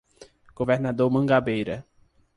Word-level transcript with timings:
Governador 0.55 1.11
Mangabeira 1.13 1.85